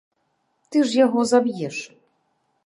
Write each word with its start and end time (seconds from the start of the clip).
Ты 0.75 0.81
ж 0.91 0.99
яго 1.05 1.19
заб'еш! 1.33 1.77